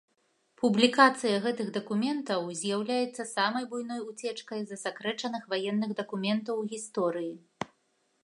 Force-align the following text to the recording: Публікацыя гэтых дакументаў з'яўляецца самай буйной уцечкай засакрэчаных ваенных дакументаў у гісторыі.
Публікацыя 0.61 1.35
гэтых 1.43 1.67
дакументаў 1.75 2.41
з'яўляецца 2.61 3.23
самай 3.35 3.67
буйной 3.73 4.01
уцечкай 4.13 4.65
засакрэчаных 4.71 5.43
ваенных 5.51 5.89
дакументаў 5.99 6.55
у 6.63 6.67
гісторыі. 6.73 7.31